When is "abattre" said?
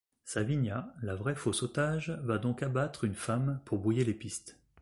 2.63-3.03